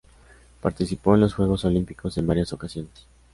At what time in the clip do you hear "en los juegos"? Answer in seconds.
1.13-1.63